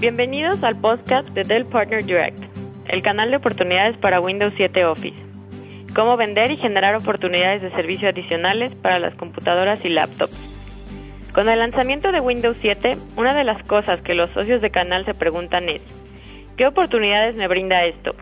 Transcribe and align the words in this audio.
Bienvenidos 0.00 0.62
al 0.62 0.80
podcast 0.80 1.28
de 1.34 1.42
Dell 1.42 1.66
Partner 1.66 2.02
Direct, 2.02 2.42
el 2.88 3.02
canal 3.02 3.30
de 3.30 3.36
oportunidades 3.36 3.98
para 3.98 4.18
Windows 4.18 4.54
7 4.56 4.86
Office. 4.86 5.18
Cómo 5.94 6.16
vender 6.16 6.50
y 6.50 6.56
generar 6.56 6.94
oportunidades 6.94 7.60
de 7.60 7.70
servicio 7.72 8.08
adicionales 8.08 8.74
para 8.76 8.98
las 8.98 9.14
computadoras 9.16 9.84
y 9.84 9.90
laptops. 9.90 11.28
Con 11.34 11.50
el 11.50 11.58
lanzamiento 11.58 12.12
de 12.12 12.20
Windows 12.20 12.56
7, 12.62 12.96
una 13.18 13.34
de 13.34 13.44
las 13.44 13.62
cosas 13.64 14.00
que 14.00 14.14
los 14.14 14.30
socios 14.30 14.62
de 14.62 14.70
canal 14.70 15.04
se 15.04 15.12
preguntan 15.12 15.68
es, 15.68 15.82
¿qué 16.56 16.66
oportunidades 16.66 17.36
me 17.36 17.46
brinda 17.46 17.84
esto? 17.84 18.14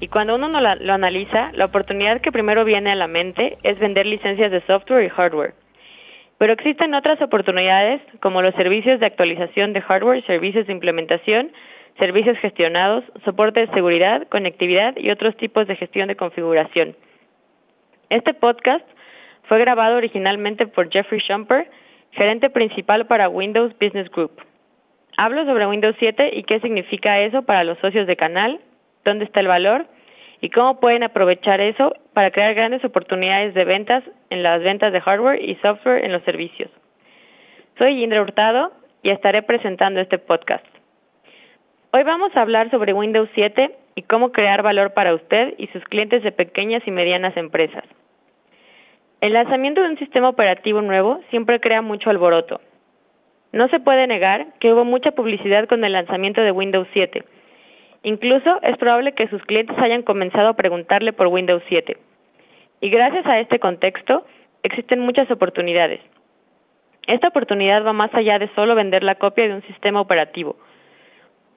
Y 0.00 0.08
cuando 0.08 0.34
uno 0.34 0.48
lo 0.48 0.92
analiza, 0.92 1.52
la 1.52 1.66
oportunidad 1.66 2.20
que 2.20 2.32
primero 2.32 2.64
viene 2.64 2.90
a 2.90 2.96
la 2.96 3.06
mente 3.06 3.56
es 3.62 3.78
vender 3.78 4.04
licencias 4.04 4.50
de 4.50 4.66
software 4.66 5.04
y 5.04 5.08
hardware. 5.10 5.54
Pero 6.40 6.54
existen 6.54 6.94
otras 6.94 7.20
oportunidades 7.20 8.00
como 8.20 8.40
los 8.40 8.54
servicios 8.54 8.98
de 8.98 9.04
actualización 9.04 9.74
de 9.74 9.82
hardware, 9.82 10.24
servicios 10.24 10.66
de 10.66 10.72
implementación, 10.72 11.52
servicios 11.98 12.38
gestionados, 12.38 13.04
soporte 13.26 13.60
de 13.60 13.72
seguridad, 13.74 14.26
conectividad 14.28 14.96
y 14.96 15.10
otros 15.10 15.36
tipos 15.36 15.66
de 15.66 15.76
gestión 15.76 16.08
de 16.08 16.16
configuración. 16.16 16.96
Este 18.08 18.32
podcast 18.32 18.86
fue 19.48 19.58
grabado 19.58 19.98
originalmente 19.98 20.66
por 20.66 20.90
Jeffrey 20.90 21.20
Shumper, 21.20 21.70
gerente 22.12 22.48
principal 22.48 23.06
para 23.06 23.28
Windows 23.28 23.74
Business 23.78 24.10
Group. 24.10 24.32
Hablo 25.18 25.44
sobre 25.44 25.66
Windows 25.66 25.96
7 25.98 26.30
y 26.32 26.44
qué 26.44 26.58
significa 26.60 27.20
eso 27.20 27.42
para 27.42 27.64
los 27.64 27.76
socios 27.80 28.06
de 28.06 28.16
canal, 28.16 28.60
dónde 29.04 29.26
está 29.26 29.40
el 29.40 29.48
valor 29.48 29.84
y 30.40 30.50
cómo 30.50 30.80
pueden 30.80 31.02
aprovechar 31.02 31.60
eso 31.60 31.94
para 32.14 32.30
crear 32.30 32.54
grandes 32.54 32.84
oportunidades 32.84 33.54
de 33.54 33.64
ventas 33.64 34.02
en 34.30 34.42
las 34.42 34.62
ventas 34.62 34.92
de 34.92 35.00
hardware 35.00 35.42
y 35.42 35.56
software 35.56 36.04
en 36.04 36.12
los 36.12 36.22
servicios. 36.22 36.70
Soy 37.78 38.02
Indra 38.02 38.22
Hurtado 38.22 38.72
y 39.02 39.10
estaré 39.10 39.42
presentando 39.42 40.00
este 40.00 40.18
podcast. 40.18 40.64
Hoy 41.92 42.02
vamos 42.04 42.34
a 42.36 42.42
hablar 42.42 42.70
sobre 42.70 42.92
Windows 42.92 43.28
7 43.34 43.76
y 43.96 44.02
cómo 44.02 44.32
crear 44.32 44.62
valor 44.62 44.94
para 44.94 45.14
usted 45.14 45.54
y 45.58 45.66
sus 45.68 45.84
clientes 45.84 46.22
de 46.22 46.32
pequeñas 46.32 46.82
y 46.86 46.90
medianas 46.90 47.36
empresas. 47.36 47.84
El 49.20 49.34
lanzamiento 49.34 49.82
de 49.82 49.88
un 49.88 49.98
sistema 49.98 50.30
operativo 50.30 50.80
nuevo 50.80 51.20
siempre 51.30 51.60
crea 51.60 51.82
mucho 51.82 52.08
alboroto. 52.08 52.60
No 53.52 53.68
se 53.68 53.80
puede 53.80 54.06
negar 54.06 54.46
que 54.60 54.72
hubo 54.72 54.84
mucha 54.84 55.10
publicidad 55.10 55.68
con 55.68 55.84
el 55.84 55.92
lanzamiento 55.92 56.40
de 56.40 56.52
Windows 56.52 56.88
7 56.92 57.24
Incluso 58.02 58.60
es 58.62 58.76
probable 58.78 59.12
que 59.12 59.28
sus 59.28 59.42
clientes 59.42 59.76
hayan 59.78 60.02
comenzado 60.02 60.48
a 60.48 60.56
preguntarle 60.56 61.12
por 61.12 61.26
Windows 61.26 61.62
7. 61.68 61.96
Y 62.80 62.88
gracias 62.88 63.26
a 63.26 63.38
este 63.40 63.58
contexto, 63.58 64.24
existen 64.62 65.00
muchas 65.00 65.30
oportunidades. 65.30 66.00
Esta 67.06 67.28
oportunidad 67.28 67.84
va 67.84 67.92
más 67.92 68.12
allá 68.14 68.38
de 68.38 68.48
solo 68.54 68.74
vender 68.74 69.02
la 69.02 69.16
copia 69.16 69.48
de 69.48 69.54
un 69.54 69.62
sistema 69.62 70.00
operativo. 70.00 70.56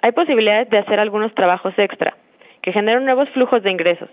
Hay 0.02 0.12
posibilidades 0.12 0.70
de 0.70 0.80
hacer 0.80 1.00
algunos 1.00 1.34
trabajos 1.34 1.74
extra, 1.78 2.18
que 2.62 2.74
generan 2.74 3.06
nuevos 3.06 3.30
flujos 3.30 3.64
de 3.64 3.72
ingresos. 3.72 4.10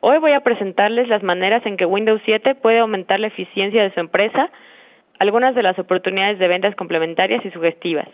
Hoy 0.00 0.18
voy 0.18 0.32
a 0.32 0.40
presentarles 0.40 1.08
las 1.08 1.22
maneras 1.22 1.64
en 1.64 1.76
que 1.76 1.86
Windows 1.86 2.20
7 2.24 2.56
puede 2.56 2.80
aumentar 2.80 3.20
la 3.20 3.28
eficiencia 3.28 3.82
de 3.82 3.92
su 3.92 4.00
empresa, 4.00 4.50
algunas 5.18 5.54
de 5.54 5.62
las 5.62 5.78
oportunidades 5.78 6.38
de 6.38 6.48
ventas 6.48 6.74
complementarias 6.74 7.44
y 7.44 7.50
sugestivas. 7.50 8.08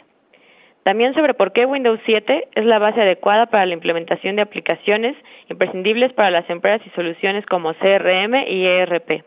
También 0.83 1.15
sobre 1.15 1.35
por 1.35 1.53
qué 1.53 1.65
Windows 1.65 2.01
7 2.05 2.49
es 2.55 2.65
la 2.65 2.79
base 2.79 3.01
adecuada 3.01 3.47
para 3.47 3.67
la 3.67 3.75
implementación 3.75 4.35
de 4.37 4.43
aplicaciones 4.43 5.17
imprescindibles 5.49 6.13
para 6.13 6.31
las 6.31 6.49
empresas 6.51 6.85
y 6.87 6.91
soluciones 6.91 7.47
como 7.47 7.73
CRM 7.75 8.35
y 8.49 8.67
ERP. 8.67 9.25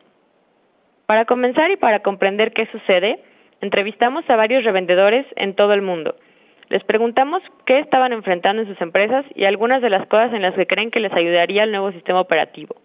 Para 1.06 1.26
comenzar 1.26 1.72
y 1.72 1.78
para 1.78 2.00
comprender 2.00 2.52
qué 2.52 2.66
sucede, 2.68 3.20
entrevistamos 3.62 4.30
a 4.30 4.36
varios 4.36 4.64
revendedores 4.64 5.26
en 5.38 5.56
todo 5.56 5.74
el 5.74 5.82
mundo. 5.82 6.16
Les 6.70 6.84
preguntamos 6.84 7.44
qué 7.66 7.80
estaban 7.80 8.12
enfrentando 8.12 8.64
en 8.64 8.68
sus 8.68 8.82
empresas 8.82 9.24
y 9.36 9.46
algunas 9.46 9.82
de 9.82 9.92
las 9.92 10.08
cosas 10.08 10.34
en 10.34 10.42
las 10.42 10.56
que 10.56 10.66
creen 10.68 10.92
que 10.92 11.00
les 11.00 11.14
ayudaría 11.14 11.64
el 11.64 11.72
nuevo 11.72 11.92
sistema 11.92 12.20
operativo. 12.20 12.76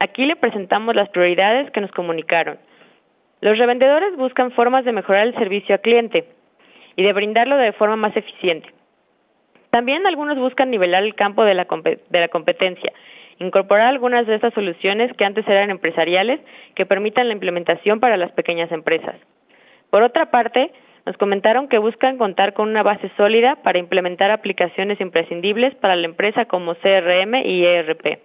Aquí 0.00 0.24
le 0.24 0.36
presentamos 0.36 0.96
las 0.96 1.10
prioridades 1.10 1.70
que 1.70 1.80
nos 1.80 1.92
comunicaron. 1.92 2.58
Los 3.40 3.58
revendedores 3.58 4.16
buscan 4.16 4.50
formas 4.52 4.84
de 4.84 4.92
mejorar 4.92 5.26
el 5.26 5.34
servicio 5.34 5.74
al 5.74 5.80
cliente, 5.82 6.24
y 6.96 7.02
de 7.02 7.12
brindarlo 7.12 7.56
de 7.56 7.72
forma 7.72 7.96
más 7.96 8.16
eficiente. 8.16 8.68
También 9.70 10.06
algunos 10.06 10.38
buscan 10.38 10.70
nivelar 10.70 11.02
el 11.02 11.16
campo 11.16 11.42
de 11.44 11.54
la, 11.54 11.66
competencia, 12.28 12.92
incorporar 13.40 13.88
algunas 13.88 14.24
de 14.24 14.36
estas 14.36 14.54
soluciones 14.54 15.12
que 15.14 15.24
antes 15.24 15.46
eran 15.48 15.70
empresariales 15.70 16.38
que 16.76 16.86
permitan 16.86 17.26
la 17.26 17.34
implementación 17.34 17.98
para 17.98 18.16
las 18.16 18.30
pequeñas 18.30 18.70
empresas. 18.70 19.16
Por 19.90 20.04
otra 20.04 20.30
parte, 20.30 20.70
nos 21.06 21.16
comentaron 21.16 21.68
que 21.68 21.78
buscan 21.78 22.18
contar 22.18 22.54
con 22.54 22.68
una 22.68 22.84
base 22.84 23.10
sólida 23.16 23.56
para 23.64 23.80
implementar 23.80 24.30
aplicaciones 24.30 25.00
imprescindibles 25.00 25.74
para 25.74 25.96
la 25.96 26.06
empresa 26.06 26.44
como 26.44 26.76
CRM 26.76 27.34
y 27.44 27.64
ERP. 27.64 28.20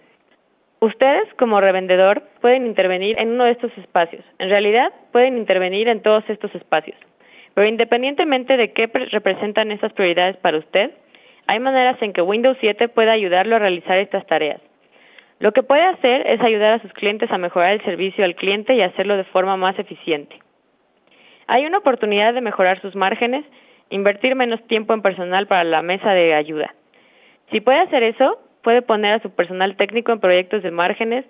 Ustedes, 0.82 1.34
como 1.40 1.60
revendedor, 1.60 2.22
pueden 2.42 2.68
intervenir 2.68 3.20
en 3.20 3.32
uno 3.32 3.46
de 3.46 3.52
estos 3.52 3.76
espacios. 3.80 4.24
En 4.38 4.50
realidad, 4.50 4.94
pueden 5.12 5.36
intervenir 5.38 5.88
en 5.90 6.04
todos 6.04 6.24
estos 6.30 6.54
espacios. 6.54 6.98
Pero 7.54 7.68
independientemente 7.68 8.58
de 8.58 8.74
qué 8.74 8.88
representan 9.12 9.72
estas 9.72 9.94
prioridades 9.94 10.38
para 10.38 10.58
usted, 10.58 10.92
hay 11.48 11.60
maneras 11.60 12.02
en 12.02 12.14
que 12.14 12.22
Windows 12.22 12.58
7 12.60 12.90
puede 12.90 13.10
ayudarlo 13.10 13.56
a 13.56 13.60
realizar 13.60 13.98
estas 13.98 14.26
tareas. 14.28 14.62
Lo 15.40 15.52
que 15.52 15.64
puede 15.64 15.84
hacer 15.84 16.28
es 16.28 16.42
ayudar 16.42 16.74
a 16.74 16.82
sus 16.82 16.92
clientes 16.94 17.32
a 17.32 17.38
mejorar 17.38 17.74
el 17.74 17.84
servicio 17.84 18.26
al 18.26 18.36
cliente 18.36 18.76
y 18.76 18.82
hacerlo 18.82 19.18
de 19.18 19.24
forma 19.24 19.56
más 19.58 19.80
eficiente. 19.80 20.38
Hay 21.48 21.66
una 21.66 21.80
oportunidad 21.80 22.34
de 22.34 22.42
mejorar 22.42 22.82
sus 22.82 22.96
márgenes, 22.96 23.46
invertir 23.90 24.36
menos 24.36 24.62
tiempo 24.68 24.94
en 24.94 25.02
personal 25.02 25.48
para 25.48 25.64
la 25.64 25.82
mesa 25.82 26.12
de 26.12 26.36
ayuda. 26.36 26.76
Si 27.52 27.62
puede 27.62 27.80
hacer 27.80 28.04
eso, 28.04 28.38
puede 28.62 28.82
poner 28.82 29.14
a 29.14 29.22
su 29.22 29.32
personal 29.32 29.76
técnico 29.76 30.12
en 30.12 30.20
proyectos 30.20 30.62
de 30.62 30.72
márgenes 30.72 31.26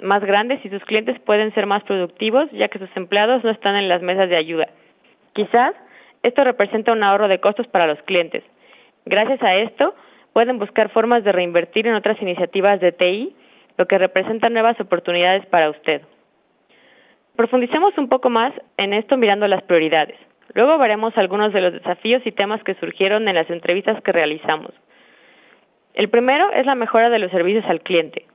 más 0.00 0.24
grandes 0.24 0.64
y 0.64 0.70
sus 0.70 0.82
clientes 0.84 1.18
pueden 1.20 1.52
ser 1.52 1.66
más 1.66 1.82
productivos 1.82 2.50
ya 2.52 2.68
que 2.68 2.78
sus 2.78 2.88
empleados 2.96 3.44
no 3.44 3.50
están 3.50 3.76
en 3.76 3.88
las 3.88 4.00
mesas 4.00 4.30
de 4.30 4.36
ayuda 4.36 4.68
Quizás 5.32 5.74
esto 6.22 6.44
representa 6.44 6.92
un 6.92 7.02
ahorro 7.02 7.28
de 7.28 7.40
costos 7.40 7.66
para 7.68 7.86
los 7.86 8.00
clientes. 8.02 8.44
Gracias 9.06 9.42
a 9.42 9.56
esto, 9.56 9.94
pueden 10.32 10.58
buscar 10.58 10.90
formas 10.90 11.24
de 11.24 11.32
reinvertir 11.32 11.86
en 11.86 11.94
otras 11.94 12.20
iniciativas 12.20 12.80
de 12.80 12.92
TI, 12.92 13.34
lo 13.78 13.86
que 13.86 13.98
representa 13.98 14.48
nuevas 14.48 14.78
oportunidades 14.80 15.46
para 15.46 15.70
usted. 15.70 16.02
Profundicemos 17.36 17.96
un 17.96 18.08
poco 18.08 18.28
más 18.28 18.52
en 18.76 18.92
esto 18.92 19.16
mirando 19.16 19.48
las 19.48 19.62
prioridades. 19.62 20.16
Luego 20.52 20.76
veremos 20.78 21.16
algunos 21.16 21.52
de 21.52 21.60
los 21.60 21.72
desafíos 21.72 22.22
y 22.26 22.32
temas 22.32 22.62
que 22.64 22.74
surgieron 22.74 23.28
en 23.28 23.36
las 23.36 23.48
entrevistas 23.48 24.02
que 24.02 24.12
realizamos. 24.12 24.72
El 25.94 26.08
primero 26.08 26.52
es 26.52 26.66
la 26.66 26.74
mejora 26.74 27.08
de 27.08 27.18
los 27.18 27.30
servicios 27.30 27.64
al 27.66 27.80
cliente. 27.80 28.26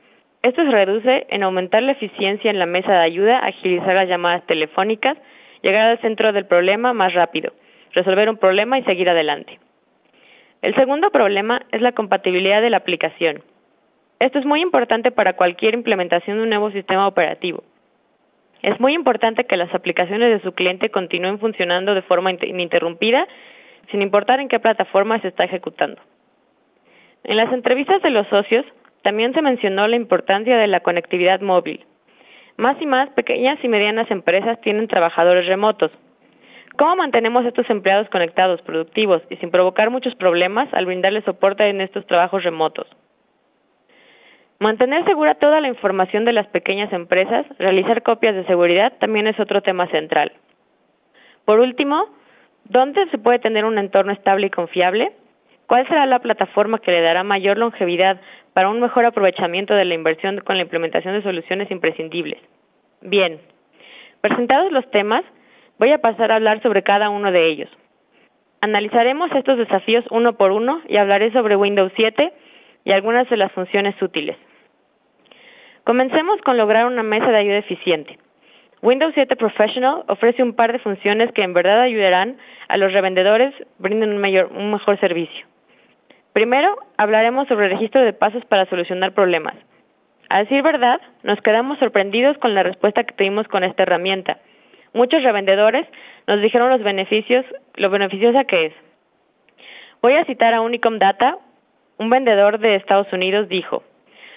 Esto 0.41 0.63
se 0.63 0.71
reduce 0.71 1.27
en 1.29 1.43
aumentar 1.43 1.83
la 1.83 1.93
eficiencia 1.93 2.49
en 2.49 2.59
la 2.59 2.65
mesa 2.65 2.91
de 2.91 3.03
ayuda, 3.03 3.39
agilizar 3.39 3.95
las 3.95 4.07
llamadas 4.07 4.45
telefónicas, 4.45 5.17
llegar 5.65 5.89
al 5.89 5.99
centro 5.99 6.31
del 6.31 6.45
problema 6.45 6.93
más 6.93 7.15
rápido, 7.15 7.51
resolver 7.93 8.29
un 8.29 8.37
problema 8.37 8.77
y 8.77 8.83
seguir 8.83 9.09
adelante. 9.09 9.59
El 10.61 10.75
segundo 10.75 11.09
problema 11.09 11.63
es 11.71 11.81
la 11.81 11.93
compatibilidad 11.93 12.61
de 12.61 12.69
la 12.69 12.77
aplicación. 12.77 13.41
Esto 14.19 14.37
es 14.37 14.45
muy 14.45 14.61
importante 14.61 15.09
para 15.09 15.33
cualquier 15.33 15.73
implementación 15.73 16.37
de 16.37 16.43
un 16.43 16.49
nuevo 16.49 16.69
sistema 16.69 17.07
operativo. 17.07 17.63
Es 18.61 18.79
muy 18.79 18.93
importante 18.93 19.45
que 19.45 19.57
las 19.57 19.73
aplicaciones 19.73 20.29
de 20.29 20.47
su 20.47 20.53
cliente 20.53 20.91
continúen 20.91 21.39
funcionando 21.39 21.95
de 21.95 22.03
forma 22.03 22.31
ininterrumpida, 22.31 23.27
sin 23.89 24.03
importar 24.03 24.39
en 24.39 24.49
qué 24.49 24.59
plataforma 24.59 25.19
se 25.21 25.29
está 25.29 25.45
ejecutando. 25.45 25.99
En 27.23 27.37
las 27.37 27.51
entrevistas 27.51 28.03
de 28.03 28.11
los 28.11 28.27
socios, 28.27 28.65
también 29.01 29.33
se 29.33 29.41
mencionó 29.41 29.87
la 29.87 29.95
importancia 29.95 30.57
de 30.57 30.67
la 30.67 30.81
conectividad 30.81 31.41
móvil, 31.41 31.85
más 32.57 32.81
y 32.81 32.85
más 32.85 33.09
pequeñas 33.11 33.59
y 33.63 33.67
medianas 33.67 34.09
empresas 34.11 34.59
tienen 34.61 34.87
trabajadores 34.87 35.45
remotos. 35.47 35.91
¿Cómo 36.77 36.95
mantenemos 36.97 37.45
a 37.45 37.49
estos 37.49 37.69
empleados 37.69 38.09
conectados, 38.09 38.61
productivos 38.61 39.21
y 39.29 39.37
sin 39.37 39.51
provocar 39.51 39.89
muchos 39.89 40.13
problemas 40.15 40.73
al 40.73 40.85
brindarles 40.85 41.23
soporte 41.23 41.67
en 41.69 41.81
estos 41.81 42.05
trabajos 42.05 42.43
remotos? 42.43 42.87
Mantener 44.59 45.05
segura 45.05 45.35
toda 45.35 45.61
la 45.61 45.67
información 45.67 46.25
de 46.25 46.33
las 46.33 46.47
pequeñas 46.47 46.91
empresas, 46.93 47.45
realizar 47.59 48.03
copias 48.03 48.35
de 48.35 48.45
seguridad 48.45 48.93
también 48.99 49.27
es 49.27 49.39
otro 49.39 49.61
tema 49.61 49.87
central. 49.87 50.31
Por 51.45 51.59
último, 51.59 52.07
¿dónde 52.65 53.07
se 53.09 53.17
puede 53.17 53.39
tener 53.39 53.65
un 53.65 53.77
entorno 53.77 54.11
estable 54.11 54.47
y 54.47 54.49
confiable? 54.49 55.11
¿Cuál 55.67 55.87
será 55.87 56.05
la 56.05 56.19
plataforma 56.19 56.79
que 56.79 56.91
le 56.91 57.01
dará 57.01 57.23
mayor 57.23 57.57
longevidad 57.57 58.19
para 58.55 58.69
un 58.69 58.79
mejor 58.79 59.03
aprovechamiento 59.03 59.73
de 59.73 59.83
la 59.83 59.95
inversión 59.95 60.39
con 60.39 60.55
la 60.55 60.63
implementación 60.63 61.13
de 61.13 61.21
soluciones 61.21 61.69
imprescindibles. 61.69 62.39
Bien, 63.01 63.37
presentados 64.21 64.71
los 64.71 64.89
temas, 64.91 65.25
voy 65.77 65.91
a 65.91 65.97
pasar 65.97 66.31
a 66.31 66.35
hablar 66.35 66.61
sobre 66.61 66.81
cada 66.81 67.09
uno 67.09 67.33
de 67.33 67.49
ellos. 67.49 67.69
Analizaremos 68.61 69.29
estos 69.33 69.57
desafíos 69.57 70.05
uno 70.09 70.37
por 70.37 70.51
uno 70.51 70.81
y 70.87 70.95
hablaré 70.95 71.33
sobre 71.33 71.57
Windows 71.57 71.91
7 71.97 72.31
y 72.85 72.91
algunas 72.93 73.29
de 73.29 73.35
las 73.35 73.51
funciones 73.51 74.01
útiles. 74.01 74.37
Comencemos 75.83 76.39
con 76.41 76.55
lograr 76.55 76.85
una 76.85 77.03
mesa 77.03 77.27
de 77.27 77.37
ayuda 77.37 77.57
eficiente. 77.57 78.17
Windows 78.81 79.11
7 79.15 79.35
Professional 79.35 80.05
ofrece 80.07 80.41
un 80.41 80.53
par 80.53 80.71
de 80.71 80.79
funciones 80.79 81.29
que 81.33 81.43
en 81.43 81.53
verdad 81.53 81.81
ayudarán 81.81 82.37
a 82.69 82.77
los 82.77 82.93
revendedores 82.93 83.53
brinden 83.79 84.11
un, 84.11 84.19
mayor, 84.19 84.49
un 84.55 84.71
mejor 84.71 84.97
servicio. 85.01 85.45
Primero, 86.35 86.75
hablaremos 86.97 87.47
sobre 87.47 87.67
el 87.67 87.71
registro 87.71 88.01
de 88.01 88.11
pasos 88.11 88.43
para 88.43 88.65
solucionar 88.65 89.13
problemas. 89.13 89.55
A 90.27 90.39
decir 90.39 90.61
verdad, 90.63 90.99
nos 91.23 91.39
quedamos 91.39 91.79
sorprendidos 91.79 92.37
con 92.39 92.53
la 92.53 92.61
respuesta 92.61 93.05
que 93.05 93.13
tuvimos 93.13 93.47
con 93.47 93.63
esta 93.63 93.83
herramienta. 93.83 94.39
Muchos 94.91 95.23
revendedores 95.23 95.87
nos 96.27 96.41
dijeron 96.41 96.69
los 96.71 96.83
beneficios, 96.83 97.45
lo 97.75 97.89
beneficiosa 97.89 98.43
que 98.43 98.65
es. 98.65 98.73
Voy 100.01 100.15
a 100.15 100.25
citar 100.25 100.53
a 100.53 100.59
Unicom 100.59 100.99
Data, 100.99 101.37
un 101.99 102.09
vendedor 102.09 102.59
de 102.59 102.75
Estados 102.75 103.07
Unidos 103.13 103.47
dijo, 103.47 103.83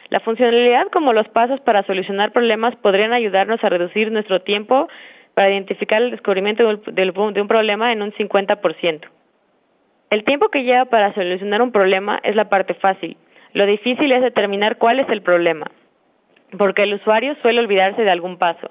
la 0.09 0.21
funcionalidad 0.21 0.87
como 0.93 1.13
los 1.13 1.27
pasos 1.27 1.59
para 1.63 1.83
solucionar 1.83 2.31
problemas 2.31 2.77
podrían 2.77 3.13
ayudarnos 3.13 3.65
a 3.65 3.71
reducir 3.71 4.13
nuestro 4.13 4.43
tiempo 4.43 4.87
para 5.35 5.51
identificar 5.51 6.01
el 6.01 6.13
descubrimiento 6.13 6.77
de 6.77 7.41
un 7.41 7.49
problema 7.49 7.93
en 7.93 8.03
un 8.03 8.13
50%. 8.13 9.18
El 10.11 10.25
tiempo 10.25 10.49
que 10.49 10.65
lleva 10.65 10.87
para 10.87 11.13
solucionar 11.13 11.61
un 11.61 11.71
problema 11.71 12.19
es 12.23 12.35
la 12.35 12.49
parte 12.49 12.73
fácil. 12.75 13.19
Lo 13.53 13.67
difícil 13.67 14.11
es 14.11 14.23
determinar 14.23 14.79
cuál 14.79 15.01
es 15.01 15.09
el 15.11 15.21
problema, 15.21 15.67
porque 16.57 16.85
el 16.85 16.95
usuario 16.95 17.35
suele 17.43 17.61
olvidarse 17.61 18.03
de 18.03 18.11
algún 18.11 18.39
paso. 18.39 18.71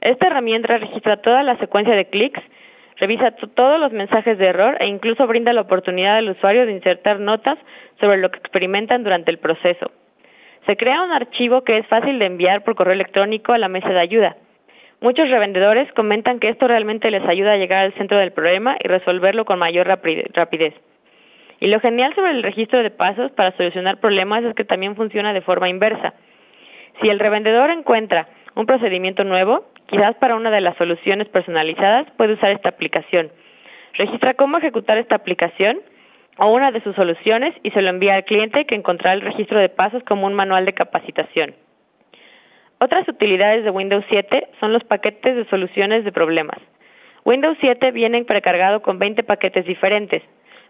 Esta 0.00 0.26
herramienta 0.26 0.76
registra 0.76 1.18
toda 1.18 1.44
la 1.44 1.56
secuencia 1.58 1.94
de 1.94 2.06
clics, 2.06 2.42
revisa 2.96 3.30
todos 3.30 3.78
los 3.78 3.92
mensajes 3.92 4.36
de 4.36 4.46
error 4.46 4.76
e 4.80 4.86
incluso 4.86 5.26
brinda 5.28 5.52
la 5.52 5.60
oportunidad 5.60 6.16
al 6.16 6.30
usuario 6.30 6.66
de 6.66 6.72
insertar 6.72 7.20
notas 7.20 7.58
sobre 8.00 8.18
lo 8.18 8.30
que 8.30 8.38
experimentan 8.38 9.04
durante 9.04 9.30
el 9.30 9.38
proceso. 9.38 9.92
Se 10.66 10.76
crea 10.76 11.02
un 11.02 11.12
archivo 11.12 11.62
que 11.62 11.78
es 11.78 11.86
fácil 11.86 12.18
de 12.18 12.26
enviar 12.26 12.64
por 12.64 12.74
correo 12.74 12.94
electrónico 12.94 13.52
a 13.52 13.58
la 13.58 13.68
mesa 13.68 13.90
de 13.90 14.00
ayuda. 14.00 14.36
Muchos 15.00 15.30
revendedores 15.30 15.92
comentan 15.92 16.40
que 16.40 16.48
esto 16.48 16.66
realmente 16.66 17.12
les 17.12 17.24
ayuda 17.24 17.52
a 17.52 17.56
llegar 17.56 17.84
al 17.84 17.94
centro 17.94 18.18
del 18.18 18.32
problema 18.32 18.76
y 18.82 18.88
resolverlo 18.88 19.44
con 19.44 19.60
mayor 19.60 19.86
rapidez. 19.86 20.74
Y 21.60 21.68
lo 21.68 21.78
genial 21.78 22.14
sobre 22.16 22.32
el 22.32 22.42
registro 22.42 22.82
de 22.82 22.90
pasos 22.90 23.30
para 23.32 23.56
solucionar 23.56 23.98
problemas 23.98 24.42
es 24.42 24.56
que 24.56 24.64
también 24.64 24.96
funciona 24.96 25.32
de 25.32 25.40
forma 25.40 25.68
inversa. 25.68 26.14
Si 27.00 27.08
el 27.08 27.20
revendedor 27.20 27.70
encuentra 27.70 28.28
un 28.56 28.66
procedimiento 28.66 29.22
nuevo, 29.22 29.66
quizás 29.86 30.16
para 30.16 30.34
una 30.34 30.50
de 30.50 30.60
las 30.60 30.76
soluciones 30.76 31.28
personalizadas, 31.28 32.10
puede 32.16 32.32
usar 32.32 32.50
esta 32.50 32.70
aplicación. 32.70 33.30
Registra 33.94 34.34
cómo 34.34 34.58
ejecutar 34.58 34.98
esta 34.98 35.14
aplicación 35.14 35.80
o 36.38 36.52
una 36.52 36.72
de 36.72 36.80
sus 36.82 36.96
soluciones 36.96 37.54
y 37.62 37.70
se 37.70 37.82
lo 37.82 37.90
envía 37.90 38.16
al 38.16 38.24
cliente 38.24 38.64
que 38.64 38.74
encontrará 38.74 39.14
el 39.14 39.20
registro 39.20 39.60
de 39.60 39.68
pasos 39.68 40.02
como 40.02 40.26
un 40.26 40.34
manual 40.34 40.64
de 40.64 40.72
capacitación. 40.72 41.54
Otras 42.80 43.08
utilidades 43.08 43.64
de 43.64 43.70
Windows 43.70 44.04
7 44.08 44.48
son 44.60 44.72
los 44.72 44.84
paquetes 44.84 45.34
de 45.34 45.44
soluciones 45.46 46.04
de 46.04 46.12
problemas. 46.12 46.58
Windows 47.24 47.58
7 47.60 47.90
viene 47.90 48.24
precargado 48.24 48.82
con 48.82 48.98
20 49.00 49.24
paquetes 49.24 49.66
diferentes, 49.66 50.22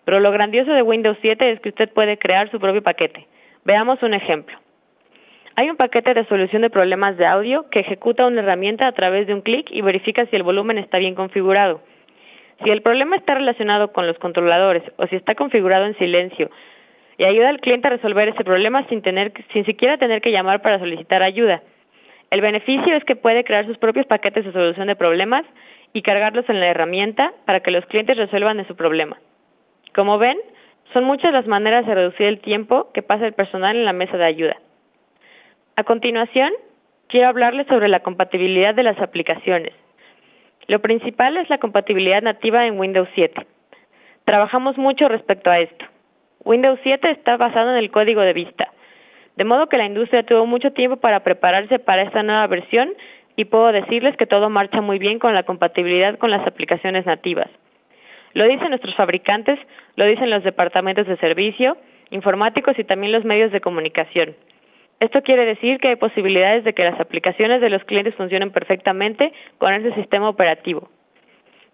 pero 0.05 0.19
lo 0.19 0.33
grandioso 0.33 0.73
de 0.73 0.83
Windows 0.83 1.19
7 1.21 1.53
es 1.53 1.61
que 1.61 1.69
usted 1.69 1.93
puede 1.93 2.17
crear 2.17 2.51
su 2.51 2.59
propio 2.59 2.83
paquete. 2.83 3.27
Veamos 3.65 4.03
un 4.03 4.15
ejemplo. 4.15 4.59
Hay 5.55 5.69
un 5.69 5.77
paquete 5.77 6.15
de 6.15 6.25
solución 6.27 6.63
de 6.63 6.71
problemas 6.71 7.19
de 7.19 7.27
audio 7.27 7.69
que 7.69 7.81
ejecuta 7.81 8.27
una 8.27 8.41
herramienta 8.41 8.87
a 8.87 8.93
través 8.93 9.27
de 9.27 9.35
un 9.35 9.43
clic 9.43 9.71
y 9.71 9.83
verifica 9.83 10.25
si 10.27 10.37
el 10.37 10.45
volumen 10.45 10.79
está 10.79 10.99
bien 10.99 11.15
configurado. 11.15 11.83
Si 12.65 12.71
el 12.71 12.81
problema 12.81 13.17
está 13.17 13.35
relacionado 13.35 13.93
con 13.93 14.07
los 14.07 14.19
controladores 14.19 14.83
o 14.97 15.07
si 15.09 15.17
está 15.17 15.35
configurado 15.35 15.85
en 15.85 15.99
silencio 15.99 16.51
y 17.19 17.25
ayuda 17.25 17.51
al 17.51 17.61
cliente 17.61 17.89
a 17.89 17.91
resolver 17.91 18.29
ese 18.29 18.45
problema 18.45 18.87
sin, 18.89 19.03
tener, 19.03 19.33
sin 19.53 19.67
siquiera 19.67 19.99
tener 19.99 20.23
que 20.23 20.33
llamar 20.33 20.63
para 20.63 20.79
solicitar 20.79 21.23
ayuda. 21.23 21.63
El 22.31 22.41
beneficio 22.41 22.95
es 22.95 23.05
que 23.05 23.17
puede 23.17 23.45
crear 23.45 23.67
sus 23.67 23.79
propios 23.79 24.07
paquetes 24.07 24.45
de 24.45 24.53
solución 24.53 24.89
de 24.89 24.97
problemas 24.97 25.45
y 25.93 26.03
cargarlos 26.03 26.49
en 26.49 26.61
la 26.61 26.69
herramienta 26.69 27.33
para 27.47 27.61
que 27.61 27.71
los 27.71 27.87
clientes 27.87 28.17
resuelvan 28.17 28.67
su 28.67 28.77
problema. 28.77 29.19
Como 29.95 30.19
ven, 30.19 30.39
son 30.93 31.05
muchas 31.05 31.33
las 31.33 31.47
maneras 31.47 31.87
de 31.87 31.95
reducir 31.95 32.27
el 32.27 32.41
tiempo 32.41 32.91
que 32.93 33.03
pasa 33.03 33.27
el 33.27 33.33
personal 33.33 33.77
en 33.77 33.85
la 33.85 33.93
mesa 33.93 34.17
de 34.17 34.25
ayuda. 34.25 34.57
A 35.77 35.85
continuación, 35.85 36.53
quiero 37.09 37.29
hablarles 37.29 37.67
sobre 37.67 37.89
la 37.89 38.01
compatibilidad 38.01 38.75
de 38.75 38.83
las 38.83 38.99
aplicaciones. 39.01 39.73
Lo 40.67 40.81
principal 40.81 41.37
es 41.39 41.49
la 41.49 41.59
compatibilidad 41.59 42.21
nativa 42.21 42.67
en 42.67 42.79
Windows 42.79 43.09
7. 43.15 43.47
Trabajamos 44.25 44.77
mucho 44.77 45.09
respecto 45.09 45.51
a 45.51 45.61
esto. 45.61 45.87
Windows 46.45 46.79
7 46.83 47.11
está 47.11 47.37
basado 47.39 47.71
en 47.71 47.79
el 47.79 47.91
código 47.91 48.21
de 48.21 48.35
Vista, 48.35 48.71
de 49.38 49.44
modo 49.44 49.69
que 49.69 49.79
la 49.79 49.87
industria 49.87 50.25
tuvo 50.25 50.46
mucho 50.46 50.73
tiempo 50.73 50.96
para 50.96 51.20
prepararse 51.20 51.79
para 51.79 52.02
esta 52.02 52.25
nueva 52.25 52.44
versión 52.49 52.90
y 53.37 53.44
puedo 53.44 53.70
decirles 53.70 54.17
que 54.17 54.26
todo 54.26 54.50
marcha 54.50 54.81
muy 54.81 54.99
bien 54.99 55.20
con 55.20 55.32
la 55.32 55.44
compatibilidad 55.44 56.19
con 56.19 56.32
las 56.32 56.44
aplicaciones 56.44 57.06
nativas. 57.06 57.49
Lo 58.35 58.49
dicen 58.49 58.70
nuestros 58.70 58.96
fabricantes, 58.96 59.56
lo 59.94 60.06
dicen 60.06 60.29
los 60.29 60.43
departamentos 60.43 61.06
de 61.06 61.17
servicio, 61.19 61.76
informáticos 62.11 62.76
y 62.81 62.82
también 62.82 63.12
los 63.12 63.25
medios 63.25 63.52
de 63.52 63.61
comunicación. 63.61 64.35
Esto 64.99 65.23
quiere 65.23 65.44
decir 65.44 65.79
que 65.79 65.90
hay 65.90 65.96
posibilidades 65.96 66.64
de 66.64 66.73
que 66.73 66.82
las 66.82 66.99
aplicaciones 66.99 67.61
de 67.61 67.70
los 67.70 67.85
clientes 67.85 68.17
funcionen 68.17 68.50
perfectamente 68.50 69.32
con 69.58 69.73
ese 69.73 69.94
sistema 69.94 70.29
operativo. 70.29 70.88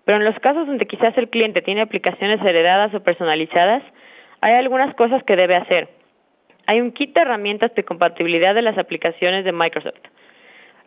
Pero 0.05 0.19
en 0.19 0.26
los 0.26 0.38
casos 0.40 0.66
donde 0.66 0.87
quizás 0.87 1.16
el 1.16 1.31
cliente 1.31 1.62
tiene 1.62 1.81
aplicaciones 1.81 2.43
heredadas 2.43 2.93
o 2.93 3.02
personalizadas, 3.02 3.82
hay 4.43 4.52
algunas 4.52 4.94
cosas 4.96 5.22
que 5.22 5.34
debe 5.34 5.56
hacer. 5.56 6.04
Hay 6.66 6.81
un 6.81 6.93
kit 6.93 7.14
de 7.14 7.20
herramientas 7.20 7.75
de 7.75 7.84
compatibilidad 7.84 8.55
de 8.55 8.62
las 8.62 8.78
aplicaciones 8.78 9.44
de 9.44 9.52
Microsoft. 9.52 10.00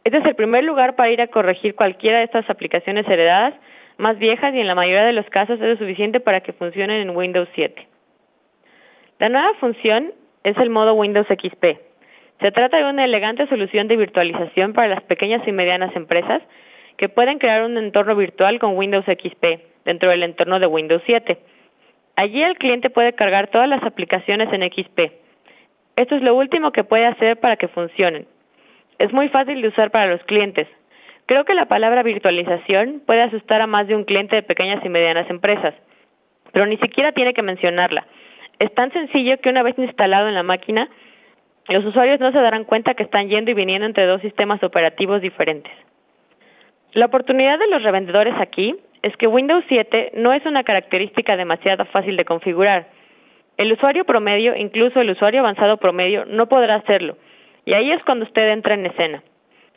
Este 0.03 0.17
es 0.17 0.25
el 0.25 0.35
primer 0.35 0.63
lugar 0.63 0.95
para 0.95 1.11
ir 1.11 1.21
a 1.21 1.27
corregir 1.27 1.75
cualquiera 1.75 2.19
de 2.19 2.23
estas 2.23 2.49
aplicaciones 2.49 3.07
heredadas 3.07 3.53
más 3.97 4.17
viejas 4.19 4.53
y 4.53 4.59
en 4.59 4.67
la 4.67 4.75
mayoría 4.75 5.05
de 5.05 5.13
los 5.13 5.25
casos 5.29 5.59
es 5.59 5.79
suficiente 5.79 6.19
para 6.19 6.41
que 6.41 6.53
funcionen 6.53 7.01
en 7.01 7.15
Windows 7.15 7.49
7. 7.55 7.87
La 9.19 9.29
nueva 9.29 9.53
función 9.59 10.13
es 10.43 10.55
el 10.57 10.69
modo 10.69 10.93
Windows 10.93 11.27
XP. 11.27 11.65
Se 12.39 12.51
trata 12.51 12.77
de 12.77 12.85
una 12.85 13.05
elegante 13.05 13.47
solución 13.47 13.87
de 13.87 13.97
virtualización 13.97 14.73
para 14.73 14.87
las 14.87 15.03
pequeñas 15.03 15.45
y 15.47 15.51
medianas 15.51 15.95
empresas 15.95 16.41
que 16.97 17.09
pueden 17.09 17.39
crear 17.39 17.63
un 17.63 17.77
entorno 17.77 18.15
virtual 18.15 18.59
con 18.59 18.77
Windows 18.77 19.05
XP 19.05 19.43
dentro 19.85 20.09
del 20.09 20.23
entorno 20.23 20.59
de 20.59 20.67
Windows 20.67 21.01
7. 21.05 21.37
Allí 22.15 22.41
el 22.43 22.57
cliente 22.57 22.89
puede 22.89 23.13
cargar 23.13 23.47
todas 23.47 23.67
las 23.67 23.83
aplicaciones 23.83 24.51
en 24.53 24.61
XP, 24.69 25.26
esto 25.97 26.15
es 26.15 26.21
lo 26.21 26.35
último 26.35 26.71
que 26.71 26.83
puede 26.83 27.07
hacer 27.07 27.37
para 27.39 27.57
que 27.57 27.67
funcionen. 27.67 28.27
Es 28.99 29.11
muy 29.11 29.29
fácil 29.29 29.61
de 29.61 29.67
usar 29.67 29.91
para 29.91 30.05
los 30.05 30.23
clientes. 30.23 30.67
Creo 31.25 31.43
que 31.43 31.55
la 31.55 31.65
palabra 31.65 32.03
virtualización 32.03 33.01
puede 33.05 33.23
asustar 33.23 33.61
a 33.61 33.67
más 33.67 33.87
de 33.87 33.95
un 33.95 34.05
cliente 34.05 34.35
de 34.35 34.43
pequeñas 34.43 34.83
y 34.85 34.89
medianas 34.89 35.29
empresas, 35.29 35.73
pero 36.53 36.67
ni 36.67 36.77
siquiera 36.77 37.11
tiene 37.11 37.33
que 37.33 37.41
mencionarla. 37.41 38.05
Es 38.59 38.73
tan 38.75 38.91
sencillo 38.93 39.39
que 39.39 39.49
una 39.49 39.63
vez 39.63 39.77
instalado 39.77 40.27
en 40.27 40.35
la 40.35 40.43
máquina, 40.43 40.87
los 41.67 41.83
usuarios 41.83 42.19
no 42.19 42.31
se 42.31 42.39
darán 42.39 42.63
cuenta 42.63 42.93
que 42.93 43.03
están 43.03 43.27
yendo 43.27 43.51
y 43.51 43.55
viniendo 43.55 43.85
entre 43.85 44.05
dos 44.05 44.21
sistemas 44.21 44.63
operativos 44.63 45.21
diferentes. 45.21 45.73
La 46.93 47.07
oportunidad 47.07 47.59
de 47.59 47.67
los 47.67 47.83
revendedores 47.83 48.35
aquí 48.39 48.75
es 49.01 49.15
que 49.17 49.27
Windows 49.27 49.65
7 49.67 50.11
no 50.15 50.31
es 50.31 50.45
una 50.45 50.63
característica 50.63 51.35
demasiado 51.35 51.85
fácil 51.85 52.17
de 52.17 52.25
configurar. 52.25 52.87
El 53.57 53.71
usuario 53.71 54.05
promedio, 54.05 54.55
incluso 54.55 55.01
el 55.01 55.09
usuario 55.09 55.39
avanzado 55.39 55.77
promedio, 55.77 56.25
no 56.25 56.47
podrá 56.47 56.75
hacerlo. 56.75 57.17
Y 57.65 57.73
ahí 57.73 57.91
es 57.91 58.03
cuando 58.03 58.25
usted 58.25 58.49
entra 58.49 58.75
en 58.75 58.85
escena. 58.85 59.23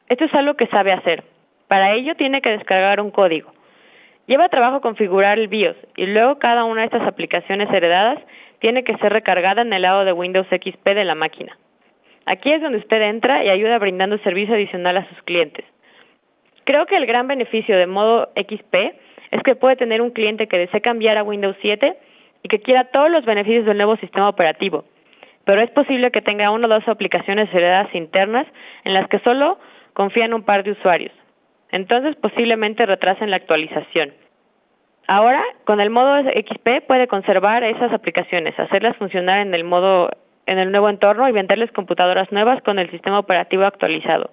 Esto 0.08 0.26
es 0.26 0.34
algo 0.34 0.54
que 0.54 0.66
sabe 0.66 0.92
hacer. 0.92 1.24
Para 1.66 1.94
ello 1.94 2.14
tiene 2.14 2.42
que 2.42 2.50
descargar 2.50 3.00
un 3.00 3.10
código. 3.10 3.52
Lleva 4.26 4.48
trabajo 4.48 4.80
configurar 4.80 5.38
el 5.38 5.48
BIOS 5.48 5.76
y 5.96 6.06
luego 6.06 6.38
cada 6.38 6.64
una 6.64 6.82
de 6.82 6.86
estas 6.86 7.06
aplicaciones 7.06 7.72
heredadas 7.72 8.18
tiene 8.60 8.84
que 8.84 8.96
ser 8.98 9.12
recargada 9.12 9.62
en 9.62 9.72
el 9.72 9.82
lado 9.82 10.04
de 10.04 10.12
Windows 10.12 10.46
XP 10.48 10.84
de 10.84 11.04
la 11.04 11.14
máquina. 11.14 11.56
Aquí 12.26 12.52
es 12.52 12.60
donde 12.60 12.78
usted 12.78 13.00
entra 13.02 13.42
y 13.44 13.48
ayuda 13.48 13.78
brindando 13.78 14.18
servicio 14.18 14.54
adicional 14.54 14.98
a 14.98 15.08
sus 15.08 15.22
clientes. 15.22 15.64
Creo 16.64 16.86
que 16.86 16.96
el 16.96 17.06
gran 17.06 17.26
beneficio 17.26 17.76
de 17.76 17.86
modo 17.86 18.28
XP 18.36 18.74
es 19.30 19.42
que 19.42 19.56
puede 19.56 19.76
tener 19.76 20.02
un 20.02 20.10
cliente 20.10 20.46
que 20.46 20.58
desee 20.58 20.80
cambiar 20.80 21.16
a 21.16 21.22
Windows 21.22 21.56
7 21.62 21.96
y 22.42 22.48
que 22.48 22.60
quiera 22.60 22.84
todos 22.84 23.10
los 23.10 23.24
beneficios 23.24 23.66
del 23.66 23.76
nuevo 23.76 23.96
sistema 23.96 24.28
operativo, 24.28 24.84
pero 25.44 25.62
es 25.62 25.70
posible 25.70 26.10
que 26.10 26.22
tenga 26.22 26.50
una 26.50 26.66
o 26.66 26.70
dos 26.70 26.88
aplicaciones 26.88 27.52
heredadas 27.52 27.94
internas 27.94 28.46
en 28.84 28.94
las 28.94 29.08
que 29.08 29.18
solo 29.20 29.58
confían 29.94 30.34
un 30.34 30.42
par 30.42 30.62
de 30.62 30.72
usuarios. 30.72 31.12
Entonces 31.70 32.16
posiblemente 32.16 32.86
retrasen 32.86 33.30
la 33.30 33.36
actualización. 33.36 34.12
Ahora, 35.06 35.42
con 35.64 35.80
el 35.80 35.90
modo 35.90 36.22
XP 36.22 36.86
puede 36.86 37.08
conservar 37.08 37.64
esas 37.64 37.92
aplicaciones, 37.92 38.58
hacerlas 38.58 38.96
funcionar 38.96 39.40
en 39.40 39.54
el 39.54 39.64
modo 39.64 40.10
en 40.46 40.58
el 40.58 40.72
nuevo 40.72 40.88
entorno 40.88 41.28
y 41.28 41.32
venderles 41.32 41.70
computadoras 41.72 42.30
nuevas 42.32 42.60
con 42.62 42.78
el 42.78 42.90
sistema 42.90 43.18
operativo 43.18 43.64
actualizado. 43.64 44.30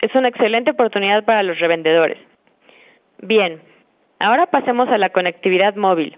Es 0.00 0.14
una 0.14 0.28
excelente 0.28 0.70
oportunidad 0.70 1.24
para 1.24 1.42
los 1.42 1.58
revendedores. 1.58 2.18
Bien, 3.18 3.60
ahora 4.18 4.46
pasemos 4.46 4.88
a 4.88 4.98
la 4.98 5.10
conectividad 5.10 5.74
móvil. 5.76 6.16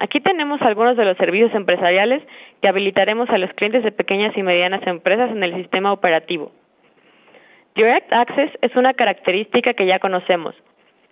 Aquí 0.00 0.20
tenemos 0.20 0.62
algunos 0.62 0.96
de 0.96 1.04
los 1.04 1.16
servicios 1.16 1.52
empresariales 1.54 2.22
que 2.62 2.68
habilitaremos 2.68 3.28
a 3.30 3.38
los 3.38 3.52
clientes 3.54 3.82
de 3.82 3.90
pequeñas 3.90 4.36
y 4.36 4.42
medianas 4.42 4.86
empresas 4.86 5.30
en 5.30 5.42
el 5.42 5.54
sistema 5.54 5.92
operativo. 5.92 6.52
Direct 7.74 8.12
Access 8.12 8.50
es 8.62 8.74
una 8.76 8.94
característica 8.94 9.74
que 9.74 9.86
ya 9.86 9.98
conocemos. 9.98 10.54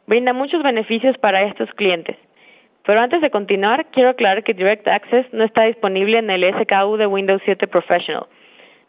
Brinda 0.06 0.32
muchos 0.32 0.62
beneficios 0.62 1.18
para 1.18 1.42
estos 1.42 1.70
clientes. 1.72 2.16
Pero 2.84 3.00
antes 3.00 3.20
de 3.20 3.30
continuar, 3.30 3.86
quiero 3.90 4.10
aclarar 4.10 4.44
que 4.44 4.54
Direct 4.54 4.86
Access 4.86 5.32
no 5.32 5.42
está 5.42 5.64
disponible 5.64 6.18
en 6.18 6.30
el 6.30 6.44
SKU 6.54 6.96
de 6.96 7.06
Windows 7.06 7.42
7 7.44 7.66
Professional. 7.66 8.26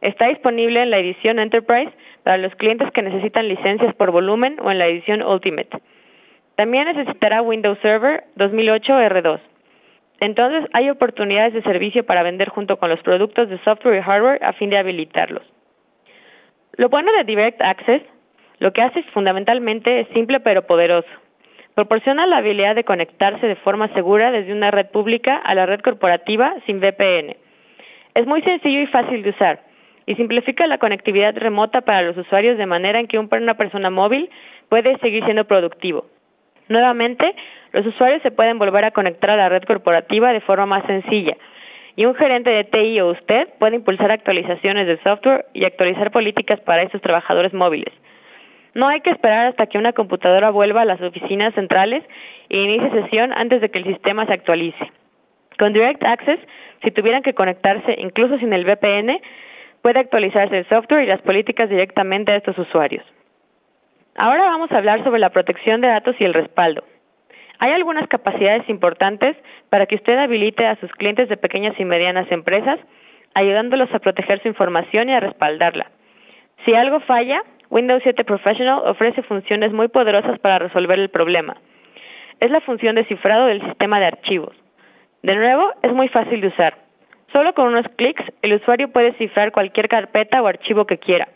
Está 0.02 0.28
disponible 0.28 0.84
en 0.84 0.92
la 0.92 1.00
edición 1.00 1.40
Enterprise 1.40 1.92
para 2.22 2.38
los 2.38 2.54
clientes 2.56 2.92
que 2.92 3.02
necesitan 3.02 3.48
licencias 3.48 3.96
por 3.96 4.12
volumen 4.12 4.58
o 4.62 4.70
en 4.70 4.78
la 4.78 4.86
edición 4.86 5.24
Ultimate. 5.24 5.70
También 6.56 6.86
necesitará 6.86 7.42
Windows 7.42 7.80
Server 7.82 8.26
2008 8.36 8.94
R2. 8.94 9.40
Entonces, 10.20 10.70
hay 10.74 10.90
oportunidades 10.90 11.54
de 11.54 11.62
servicio 11.62 12.06
para 12.06 12.24
vender 12.24 12.50
junto 12.50 12.78
con 12.78 12.90
los 12.90 13.02
productos 13.02 13.50
de 13.50 13.60
software 13.60 14.00
y 14.00 14.02
hardware 14.02 14.44
a 14.44 14.54
fin 14.54 14.70
de 14.70 14.78
habilitarlos. 14.78 15.44
Lo 16.74 16.90
bueno 16.90 17.12
de 17.12 17.24
Direct 17.24 17.62
Access, 17.62 18.02
lo 18.60 18.74
que 18.74 18.82
hace 18.82 19.04
fundamentalmente 19.14 20.00
es 20.00 20.08
simple 20.10 20.40
pero 20.40 20.64
poderoso. 20.64 21.10
Proporciona 21.76 22.26
la 22.26 22.38
habilidad 22.38 22.76
de 22.76 22.84
conectarse 22.84 23.46
de 23.46 23.56
forma 23.58 23.88
segura 23.94 24.32
desde 24.32 24.52
una 24.52 24.72
red 24.72 24.88
pública 24.88 25.36
a 25.38 25.54
la 25.54 25.68
red 25.68 25.82
corporativa 25.82 26.56
sin 26.66 26.80
VPN. 26.80 27.36
Es 28.16 28.26
muy 28.26 28.42
sencillo 28.42 28.82
y 28.82 28.88
fácil 28.88 29.22
de 29.22 29.30
usar 29.30 29.62
y 30.08 30.16
simplifica 30.16 30.66
la 30.66 30.80
conectividad 30.80 31.36
remota 31.38 31.82
para 31.82 32.02
los 32.02 32.18
usuarios 32.18 32.58
de 32.58 32.66
manera 32.66 33.00
en 33.00 33.08
que 33.08 33.20
una 33.20 33.54
persona 33.56 33.92
móvil 33.92 34.30
puede 34.70 34.98
seguir 35.00 35.24
siendo 35.26 35.46
productivo. 35.46 36.06
Nuevamente, 36.70 37.36
los 37.78 37.86
usuarios 37.86 38.24
se 38.24 38.32
pueden 38.32 38.58
volver 38.58 38.86
a 38.86 38.92
conectar 38.92 39.30
a 39.30 39.36
la 39.36 39.50
red 39.50 39.62
corporativa 39.62 40.34
de 40.34 40.42
forma 40.42 40.66
más 40.66 40.84
sencilla 40.88 41.38
y 41.96 42.06
un 42.06 42.16
gerente 42.16 42.50
de 42.50 42.64
TI 42.64 43.02
o 43.02 43.12
usted 43.12 43.50
puede 43.60 43.76
impulsar 43.76 44.12
actualizaciones 44.12 44.88
de 44.88 44.98
software 45.04 45.46
y 45.54 45.64
actualizar 45.64 46.10
políticas 46.10 46.60
para 46.62 46.82
estos 46.82 47.02
trabajadores 47.02 47.54
móviles. 47.54 47.94
No 48.74 48.88
hay 48.88 49.02
que 49.02 49.12
esperar 49.12 49.46
hasta 49.46 49.68
que 49.68 49.78
una 49.78 49.94
computadora 49.94 50.50
vuelva 50.50 50.82
a 50.82 50.86
las 50.86 51.00
oficinas 51.02 51.54
centrales 51.54 52.04
e 52.50 52.58
inicie 52.58 52.90
sesión 52.90 53.32
antes 53.32 53.62
de 53.62 53.70
que 53.70 53.78
el 53.78 53.86
sistema 53.86 54.26
se 54.26 54.34
actualice. 54.34 54.92
Con 55.60 55.72
Direct 55.72 56.04
Access, 56.04 56.40
si 56.84 56.90
tuvieran 56.90 57.22
que 57.22 57.36
conectarse 57.36 57.96
incluso 58.00 58.40
sin 58.40 58.54
el 58.54 58.66
VPN, 58.66 59.22
puede 59.84 60.00
actualizarse 60.00 60.58
el 60.58 60.68
software 60.68 61.04
y 61.04 61.08
las 61.08 61.22
políticas 61.22 61.70
directamente 61.70 62.34
a 62.34 62.38
estos 62.38 62.58
usuarios. 62.58 63.06
Ahora 64.16 64.46
vamos 64.46 64.72
a 64.72 64.78
hablar 64.78 65.04
sobre 65.04 65.20
la 65.20 65.30
protección 65.30 65.80
de 65.82 65.90
datos 65.90 66.16
y 66.20 66.24
el 66.24 66.34
respaldo. 66.34 66.84
Hay 67.60 67.72
algunas 67.72 68.08
capacidades 68.08 68.68
importantes 68.70 69.36
para 69.70 69.86
que 69.86 69.96
usted 69.96 70.18
habilite 70.18 70.66
a 70.66 70.76
sus 70.78 70.92
clientes 70.92 71.30
de 71.30 71.38
pequeñas 71.38 71.80
y 71.80 71.86
medianas 71.86 72.32
empresas, 72.32 72.80
ayudándolos 73.34 73.94
a 73.94 74.00
proteger 74.00 74.42
su 74.42 74.48
información 74.48 75.10
y 75.10 75.14
a 75.14 75.20
respaldarla. 75.20 75.92
Si 76.66 76.74
algo 76.74 77.00
falla, 77.02 77.42
Windows 77.70 78.02
7 78.04 78.24
Professional 78.24 78.82
ofrece 78.86 79.24
funciones 79.24 79.74
muy 79.74 79.88
poderosas 79.88 80.40
para 80.40 80.60
resolver 80.60 81.00
el 81.00 81.10
problema. 81.10 81.58
Es 82.40 82.52
la 82.52 82.62
función 82.62 82.96
de 82.96 83.06
cifrado 83.06 83.48
del 83.48 83.62
sistema 83.62 84.00
de 84.00 84.06
archivos. 84.06 84.56
De 85.24 85.36
nuevo, 85.36 85.74
es 85.82 85.92
muy 85.92 86.08
fácil 86.10 86.42
de 86.42 86.48
usar. 86.48 86.76
Solo 87.34 87.54
con 87.54 87.68
unos 87.68 87.86
clics, 87.96 88.24
el 88.42 88.54
usuario 88.54 88.92
puede 88.92 89.14
cifrar 89.14 89.52
cualquier 89.52 89.90
carpeta 89.90 90.42
o 90.42 90.48
archivo 90.48 90.86
que 90.86 90.98
quiera. 90.98 91.28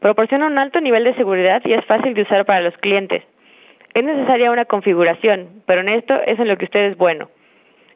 Proporciona 0.00 0.46
un 0.46 0.58
alto 0.58 0.80
nivel 0.80 1.04
de 1.04 1.14
seguridad 1.14 1.62
y 1.64 1.72
es 1.72 1.84
fácil 1.84 2.14
de 2.14 2.22
usar 2.22 2.44
para 2.44 2.62
los 2.62 2.76
clientes. 2.78 3.22
Es 3.94 4.02
necesaria 4.02 4.50
una 4.50 4.64
configuración, 4.64 5.62
pero 5.66 5.80
en 5.80 5.88
esto 5.88 6.20
es 6.26 6.38
en 6.40 6.48
lo 6.48 6.56
que 6.56 6.64
usted 6.64 6.80
es 6.90 6.96
bueno. 6.96 7.30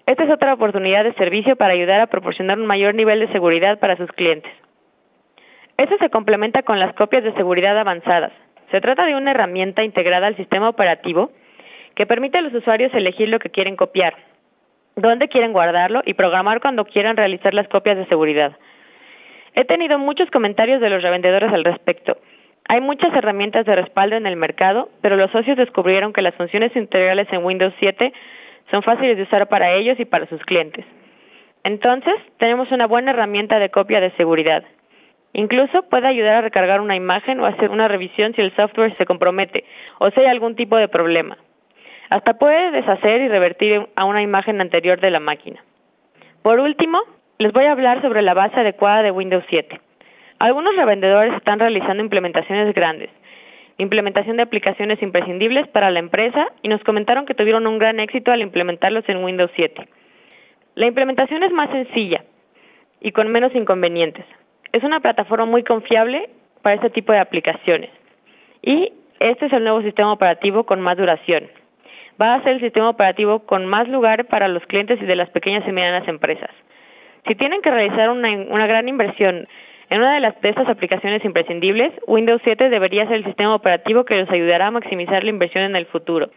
Esta 0.06 0.24
es 0.24 0.30
otra 0.30 0.54
oportunidad 0.54 1.02
de 1.02 1.12
servicio 1.14 1.56
para 1.56 1.74
ayudar 1.74 2.00
a 2.00 2.06
proporcionar 2.06 2.58
un 2.58 2.66
mayor 2.66 2.94
nivel 2.94 3.18
de 3.20 3.32
seguridad 3.32 3.80
para 3.80 3.96
sus 3.96 4.10
clientes. 4.12 4.52
Esto 5.76 5.96
se 5.98 6.08
complementa 6.08 6.62
con 6.62 6.78
las 6.78 6.94
copias 6.94 7.24
de 7.24 7.34
seguridad 7.34 7.76
avanzadas. 7.76 8.32
Se 8.70 8.80
trata 8.80 9.06
de 9.06 9.16
una 9.16 9.32
herramienta 9.32 9.82
integrada 9.82 10.28
al 10.28 10.36
sistema 10.36 10.68
operativo 10.68 11.32
que 11.96 12.06
permite 12.06 12.38
a 12.38 12.42
los 12.42 12.54
usuarios 12.54 12.94
elegir 12.94 13.28
lo 13.28 13.40
que 13.40 13.50
quieren 13.50 13.74
copiar, 13.74 14.14
dónde 14.94 15.28
quieren 15.28 15.52
guardarlo 15.52 16.02
y 16.04 16.14
programar 16.14 16.60
cuando 16.60 16.84
quieran 16.84 17.16
realizar 17.16 17.54
las 17.54 17.66
copias 17.68 17.96
de 17.96 18.06
seguridad. 18.06 18.56
He 19.54 19.64
tenido 19.64 19.98
muchos 19.98 20.30
comentarios 20.30 20.80
de 20.80 20.90
los 20.90 21.02
revendedores 21.02 21.52
al 21.52 21.64
respecto. 21.64 22.18
Hay 22.70 22.82
muchas 22.82 23.14
herramientas 23.14 23.64
de 23.64 23.74
respaldo 23.74 24.16
en 24.16 24.26
el 24.26 24.36
mercado, 24.36 24.90
pero 25.00 25.16
los 25.16 25.30
socios 25.30 25.56
descubrieron 25.56 26.12
que 26.12 26.20
las 26.20 26.34
funciones 26.34 26.76
integrales 26.76 27.26
en 27.32 27.42
Windows 27.42 27.72
7 27.78 28.12
son 28.70 28.82
fáciles 28.82 29.16
de 29.16 29.22
usar 29.22 29.48
para 29.48 29.72
ellos 29.72 29.98
y 29.98 30.04
para 30.04 30.26
sus 30.26 30.42
clientes. 30.42 30.84
Entonces, 31.64 32.14
tenemos 32.36 32.70
una 32.70 32.86
buena 32.86 33.12
herramienta 33.12 33.58
de 33.58 33.70
copia 33.70 34.00
de 34.00 34.10
seguridad. 34.12 34.64
Incluso 35.32 35.82
puede 35.88 36.08
ayudar 36.08 36.36
a 36.36 36.40
recargar 36.42 36.82
una 36.82 36.94
imagen 36.94 37.40
o 37.40 37.46
hacer 37.46 37.70
una 37.70 37.88
revisión 37.88 38.34
si 38.34 38.42
el 38.42 38.54
software 38.54 38.94
se 38.98 39.06
compromete 39.06 39.64
o 39.98 40.10
si 40.10 40.20
hay 40.20 40.26
algún 40.26 40.54
tipo 40.54 40.76
de 40.76 40.88
problema. 40.88 41.38
Hasta 42.10 42.34
puede 42.34 42.70
deshacer 42.70 43.22
y 43.22 43.28
revertir 43.28 43.86
a 43.96 44.04
una 44.04 44.22
imagen 44.22 44.60
anterior 44.60 45.00
de 45.00 45.10
la 45.10 45.20
máquina. 45.20 45.64
Por 46.42 46.60
último, 46.60 47.00
les 47.38 47.52
voy 47.52 47.64
a 47.64 47.72
hablar 47.72 48.02
sobre 48.02 48.20
la 48.20 48.34
base 48.34 48.60
adecuada 48.60 49.02
de 49.02 49.10
Windows 49.10 49.44
7. 49.48 49.80
Algunos 50.38 50.76
revendedores 50.76 51.34
están 51.34 51.58
realizando 51.58 52.02
implementaciones 52.02 52.74
grandes, 52.74 53.10
implementación 53.78 54.36
de 54.36 54.44
aplicaciones 54.44 55.02
imprescindibles 55.02 55.66
para 55.68 55.90
la 55.90 55.98
empresa 55.98 56.48
y 56.62 56.68
nos 56.68 56.82
comentaron 56.84 57.26
que 57.26 57.34
tuvieron 57.34 57.66
un 57.66 57.78
gran 57.78 58.00
éxito 58.00 58.30
al 58.30 58.42
implementarlos 58.42 59.08
en 59.08 59.24
Windows 59.24 59.50
7. 59.56 59.88
La 60.74 60.86
implementación 60.86 61.42
es 61.42 61.52
más 61.52 61.70
sencilla 61.70 62.24
y 63.00 63.12
con 63.12 63.28
menos 63.28 63.54
inconvenientes. 63.54 64.24
Es 64.72 64.84
una 64.84 65.00
plataforma 65.00 65.46
muy 65.46 65.64
confiable 65.64 66.28
para 66.62 66.76
este 66.76 66.90
tipo 66.90 67.12
de 67.12 67.18
aplicaciones. 67.18 67.90
Y 68.62 68.92
este 69.20 69.46
es 69.46 69.52
el 69.52 69.64
nuevo 69.64 69.82
sistema 69.82 70.12
operativo 70.12 70.64
con 70.64 70.80
más 70.80 70.96
duración 70.96 71.48
va 72.20 72.34
a 72.34 72.42
ser 72.42 72.54
el 72.54 72.60
sistema 72.60 72.90
operativo 72.90 73.40
con 73.40 73.66
más 73.66 73.88
lugar 73.88 74.26
para 74.26 74.48
los 74.48 74.64
clientes 74.66 75.00
y 75.00 75.06
de 75.06 75.16
las 75.16 75.30
pequeñas 75.30 75.66
y 75.66 75.72
medianas 75.72 76.08
empresas. 76.08 76.50
Si 77.26 77.34
tienen 77.34 77.62
que 77.62 77.70
realizar 77.70 78.10
una, 78.10 78.30
una 78.30 78.66
gran 78.66 78.88
inversión 78.88 79.46
en 79.90 80.00
una 80.00 80.14
de, 80.14 80.20
las, 80.20 80.40
de 80.40 80.50
estas 80.50 80.68
aplicaciones 80.68 81.24
imprescindibles, 81.24 81.92
Windows 82.06 82.40
7 82.44 82.68
debería 82.68 83.06
ser 83.06 83.16
el 83.16 83.24
sistema 83.24 83.54
operativo 83.54 84.04
que 84.04 84.16
les 84.16 84.30
ayudará 84.30 84.66
a 84.66 84.70
maximizar 84.70 85.24
la 85.24 85.30
inversión 85.30 85.64
en 85.64 85.76
el 85.76 85.86
futuro. 85.86 86.30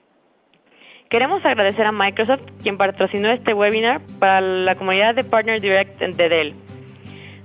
Queremos 1.10 1.43
agradecer 1.43 1.86
a 1.86 1.91
Microsoft, 1.91 2.43
quien 2.63 2.77
patrocinó 2.77 3.29
este 3.29 3.53
webinar 3.53 4.00
para 4.20 4.39
la 4.39 4.75
comunidad 4.75 5.13
de 5.13 5.25
Partner 5.25 5.60
Direct 5.60 6.00
de 6.00 6.29
Dell. 6.29 6.53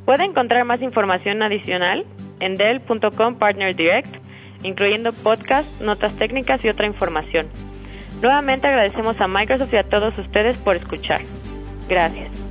Puede 0.04 0.24
encontrar 0.24 0.64
más 0.64 0.80
información 0.80 1.42
adicional 1.42 2.06
en 2.38 2.54
dell.com 2.54 3.38
Partner 3.40 3.74
Direct, 3.74 4.14
incluyendo 4.62 5.12
podcasts, 5.12 5.80
notas 5.80 6.16
técnicas 6.16 6.64
y 6.64 6.68
otra 6.68 6.86
información. 6.86 7.48
Nuevamente 8.22 8.68
agradecemos 8.68 9.20
a 9.20 9.26
Microsoft 9.26 9.74
y 9.74 9.76
a 9.78 9.82
todos 9.82 10.16
ustedes 10.16 10.56
por 10.58 10.76
escuchar. 10.76 11.22
Gracias. 11.88 12.45